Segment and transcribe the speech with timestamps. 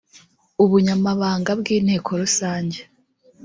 [0.63, 2.79] ubunyamabanga bw inteko rusange